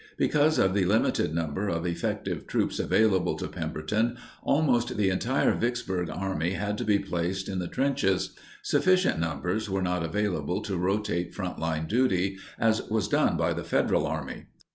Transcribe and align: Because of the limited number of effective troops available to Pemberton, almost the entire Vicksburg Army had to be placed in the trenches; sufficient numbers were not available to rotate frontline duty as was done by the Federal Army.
Because 0.17 0.57
of 0.57 0.73
the 0.73 0.83
limited 0.85 1.31
number 1.31 1.67
of 1.69 1.85
effective 1.85 2.47
troops 2.47 2.79
available 2.79 3.35
to 3.35 3.47
Pemberton, 3.47 4.17
almost 4.41 4.97
the 4.97 5.11
entire 5.11 5.53
Vicksburg 5.53 6.09
Army 6.09 6.53
had 6.53 6.75
to 6.79 6.83
be 6.83 6.97
placed 6.97 7.47
in 7.47 7.59
the 7.59 7.67
trenches; 7.67 8.31
sufficient 8.63 9.19
numbers 9.19 9.69
were 9.69 9.83
not 9.83 10.01
available 10.01 10.63
to 10.63 10.75
rotate 10.75 11.35
frontline 11.35 11.87
duty 11.87 12.39
as 12.57 12.81
was 12.89 13.07
done 13.07 13.37
by 13.37 13.53
the 13.53 13.63
Federal 13.63 14.07
Army. 14.07 14.47